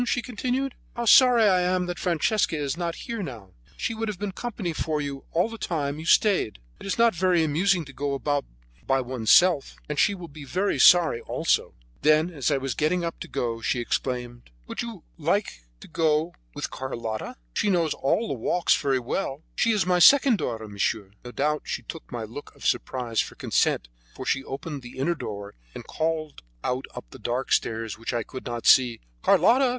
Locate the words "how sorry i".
0.95-1.61